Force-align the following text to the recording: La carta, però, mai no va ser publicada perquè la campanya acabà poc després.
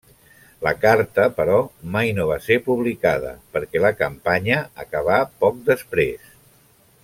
La 0.67 0.71
carta, 0.85 1.25
però, 1.39 1.57
mai 1.95 2.13
no 2.19 2.25
va 2.31 2.37
ser 2.45 2.57
publicada 2.69 3.35
perquè 3.57 3.83
la 3.85 3.93
campanya 4.01 4.59
acabà 4.87 5.21
poc 5.45 5.65
després. 5.73 6.37